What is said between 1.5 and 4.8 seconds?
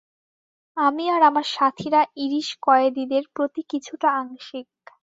সাথীরা ইরিশ কয়েদীদের প্রতি কিছুটা আংশিক।